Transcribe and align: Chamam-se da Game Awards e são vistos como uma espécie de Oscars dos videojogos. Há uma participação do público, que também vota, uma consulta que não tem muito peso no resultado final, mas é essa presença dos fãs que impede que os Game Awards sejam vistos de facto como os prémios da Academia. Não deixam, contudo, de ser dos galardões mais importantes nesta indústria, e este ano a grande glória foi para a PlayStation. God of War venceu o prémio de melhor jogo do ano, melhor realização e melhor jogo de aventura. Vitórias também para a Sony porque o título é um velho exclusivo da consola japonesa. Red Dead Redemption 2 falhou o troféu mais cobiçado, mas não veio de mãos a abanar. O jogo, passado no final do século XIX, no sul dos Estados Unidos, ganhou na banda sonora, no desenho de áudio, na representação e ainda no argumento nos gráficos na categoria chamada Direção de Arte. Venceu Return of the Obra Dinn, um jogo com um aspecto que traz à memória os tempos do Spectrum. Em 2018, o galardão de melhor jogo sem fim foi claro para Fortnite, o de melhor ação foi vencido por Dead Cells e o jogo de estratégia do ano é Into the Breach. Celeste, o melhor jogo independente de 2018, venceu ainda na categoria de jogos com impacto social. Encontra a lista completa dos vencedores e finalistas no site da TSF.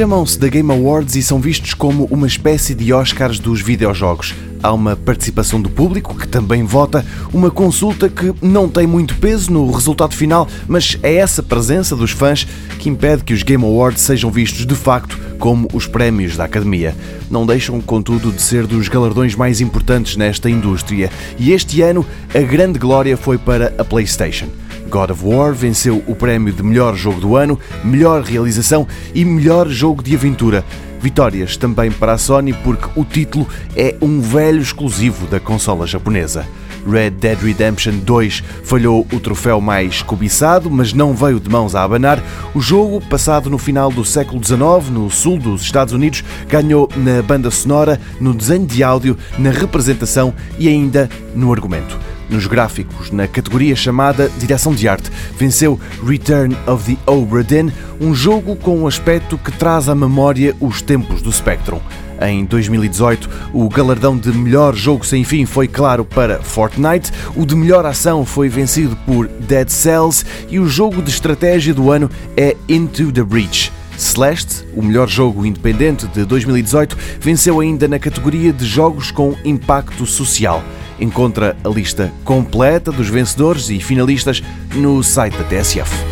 Chamam-se 0.00 0.38
da 0.38 0.48
Game 0.48 0.72
Awards 0.72 1.14
e 1.14 1.22
são 1.22 1.38
vistos 1.38 1.74
como 1.74 2.06
uma 2.10 2.26
espécie 2.26 2.74
de 2.74 2.90
Oscars 2.90 3.38
dos 3.38 3.60
videojogos. 3.60 4.34
Há 4.62 4.72
uma 4.72 4.96
participação 4.96 5.60
do 5.60 5.68
público, 5.68 6.16
que 6.16 6.26
também 6.26 6.64
vota, 6.64 7.04
uma 7.34 7.50
consulta 7.50 8.08
que 8.08 8.32
não 8.40 8.66
tem 8.66 8.86
muito 8.86 9.14
peso 9.16 9.52
no 9.52 9.70
resultado 9.70 10.14
final, 10.14 10.48
mas 10.66 10.96
é 11.02 11.16
essa 11.16 11.42
presença 11.42 11.94
dos 11.94 12.12
fãs 12.12 12.46
que 12.78 12.88
impede 12.88 13.24
que 13.24 13.34
os 13.34 13.42
Game 13.42 13.62
Awards 13.62 14.00
sejam 14.00 14.30
vistos 14.30 14.64
de 14.64 14.74
facto 14.74 15.18
como 15.38 15.68
os 15.70 15.86
prémios 15.86 16.34
da 16.34 16.44
Academia. 16.44 16.96
Não 17.30 17.44
deixam, 17.44 17.78
contudo, 17.78 18.32
de 18.32 18.40
ser 18.40 18.66
dos 18.66 18.88
galardões 18.88 19.34
mais 19.34 19.60
importantes 19.60 20.16
nesta 20.16 20.48
indústria, 20.48 21.10
e 21.38 21.52
este 21.52 21.82
ano 21.82 22.06
a 22.34 22.40
grande 22.40 22.78
glória 22.78 23.18
foi 23.18 23.36
para 23.36 23.74
a 23.76 23.84
PlayStation. 23.84 24.48
God 24.90 25.10
of 25.10 25.24
War 25.24 25.54
venceu 25.54 26.02
o 26.06 26.16
prémio 26.16 26.52
de 26.52 26.62
melhor 26.62 26.96
jogo 26.96 27.20
do 27.20 27.36
ano, 27.36 27.58
melhor 27.84 28.22
realização 28.22 28.86
e 29.14 29.24
melhor 29.24 29.68
jogo 29.68 30.02
de 30.02 30.14
aventura. 30.14 30.64
Vitórias 31.00 31.56
também 31.56 31.90
para 31.90 32.12
a 32.12 32.18
Sony 32.18 32.52
porque 32.52 32.88
o 32.94 33.04
título 33.04 33.48
é 33.76 33.94
um 34.02 34.20
velho 34.20 34.60
exclusivo 34.60 35.26
da 35.28 35.38
consola 35.38 35.86
japonesa. 35.86 36.44
Red 36.86 37.10
Dead 37.10 37.38
Redemption 37.38 37.98
2 37.98 38.42
falhou 38.64 39.06
o 39.12 39.20
troféu 39.20 39.60
mais 39.60 40.02
cobiçado, 40.02 40.70
mas 40.70 40.92
não 40.92 41.14
veio 41.14 41.38
de 41.38 41.48
mãos 41.48 41.74
a 41.74 41.84
abanar. 41.84 42.22
O 42.54 42.60
jogo, 42.60 43.00
passado 43.00 43.48
no 43.48 43.58
final 43.58 43.90
do 43.90 44.04
século 44.04 44.42
XIX, 44.42 44.90
no 44.90 45.10
sul 45.10 45.38
dos 45.38 45.62
Estados 45.62 45.94
Unidos, 45.94 46.24
ganhou 46.48 46.88
na 46.96 47.22
banda 47.22 47.50
sonora, 47.50 48.00
no 48.20 48.34
desenho 48.34 48.66
de 48.66 48.82
áudio, 48.82 49.16
na 49.38 49.50
representação 49.50 50.34
e 50.58 50.68
ainda 50.68 51.08
no 51.34 51.52
argumento 51.52 51.98
nos 52.30 52.46
gráficos 52.46 53.10
na 53.10 53.26
categoria 53.26 53.74
chamada 53.74 54.30
Direção 54.38 54.74
de 54.74 54.88
Arte. 54.88 55.10
Venceu 55.36 55.78
Return 56.06 56.56
of 56.66 56.84
the 56.84 57.00
Obra 57.10 57.42
Dinn, 57.44 57.70
um 58.00 58.14
jogo 58.14 58.56
com 58.56 58.78
um 58.78 58.86
aspecto 58.86 59.36
que 59.36 59.52
traz 59.52 59.88
à 59.88 59.94
memória 59.94 60.54
os 60.60 60.80
tempos 60.80 61.20
do 61.20 61.32
Spectrum. 61.32 61.80
Em 62.20 62.44
2018, 62.44 63.30
o 63.52 63.68
galardão 63.68 64.16
de 64.16 64.30
melhor 64.30 64.74
jogo 64.74 65.06
sem 65.06 65.24
fim 65.24 65.46
foi 65.46 65.66
claro 65.66 66.04
para 66.04 66.42
Fortnite, 66.42 67.10
o 67.34 67.46
de 67.46 67.56
melhor 67.56 67.86
ação 67.86 68.26
foi 68.26 68.48
vencido 68.48 68.94
por 69.06 69.26
Dead 69.26 69.68
Cells 69.68 70.24
e 70.48 70.58
o 70.58 70.68
jogo 70.68 71.00
de 71.00 71.10
estratégia 71.10 71.72
do 71.72 71.90
ano 71.90 72.10
é 72.36 72.54
Into 72.68 73.10
the 73.10 73.22
Breach. 73.22 73.72
Celeste, 73.96 74.64
o 74.74 74.82
melhor 74.82 75.08
jogo 75.08 75.44
independente 75.44 76.06
de 76.08 76.24
2018, 76.24 76.96
venceu 77.20 77.60
ainda 77.60 77.86
na 77.86 77.98
categoria 77.98 78.52
de 78.52 78.64
jogos 78.64 79.10
com 79.10 79.34
impacto 79.44 80.06
social. 80.06 80.62
Encontra 81.00 81.56
a 81.64 81.68
lista 81.68 82.12
completa 82.24 82.92
dos 82.92 83.08
vencedores 83.08 83.70
e 83.70 83.80
finalistas 83.80 84.42
no 84.74 85.02
site 85.02 85.36
da 85.36 85.44
TSF. 85.44 86.09